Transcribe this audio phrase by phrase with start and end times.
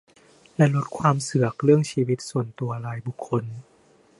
[0.57, 3.43] และลดความเสือกเรื่องชีวิตส่วนตัวรายบุคคล